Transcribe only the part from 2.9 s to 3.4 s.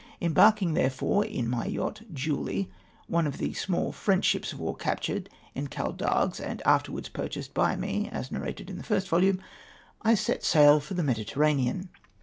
one of